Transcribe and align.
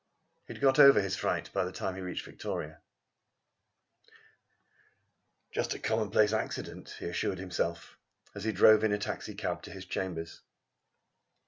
He 0.47 0.53
had 0.55 0.61
got 0.63 0.79
over 0.79 0.99
his 0.99 1.15
fright 1.15 1.53
by 1.53 1.63
the 1.63 1.71
time 1.71 1.93
he 1.93 2.01
reached 2.01 2.25
Victoria. 2.25 2.81
"Just 5.51 5.75
a 5.75 5.79
common 5.79 6.09
place 6.09 6.33
accident," 6.33 6.95
he 6.99 7.05
assured 7.05 7.37
himself, 7.37 7.99
as 8.33 8.43
he 8.43 8.51
drove 8.51 8.83
in 8.83 8.93
a 8.93 8.97
taxi 8.97 9.35
cab 9.35 9.61
to 9.61 9.71
his 9.71 9.85
chambers. 9.85 10.41